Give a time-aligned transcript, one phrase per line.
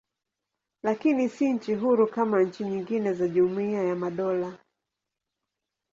[0.83, 4.57] Lakini si nchi huru kama nchi nyingine za Jumuiya ya Madola.